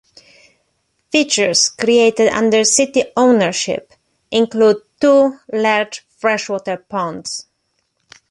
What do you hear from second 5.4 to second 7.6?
large freshwater ponds.